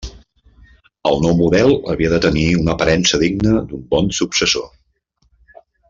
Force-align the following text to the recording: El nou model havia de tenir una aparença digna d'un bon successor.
El 1.09 1.19
nou 1.25 1.35
model 1.41 1.69
havia 1.93 2.11
de 2.15 2.21
tenir 2.25 2.47
una 2.63 2.75
aparença 2.75 3.21
digna 3.25 3.55
d'un 3.59 3.85
bon 3.95 4.11
successor. 4.23 4.69